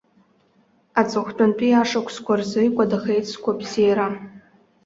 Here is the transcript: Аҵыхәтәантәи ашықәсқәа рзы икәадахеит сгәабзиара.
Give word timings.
Аҵыхәтәантәи 0.99 1.79
ашықәсқәа 1.81 2.33
рзы 2.39 2.61
икәадахеит 2.67 3.25
сгәабзиара. 3.31 4.07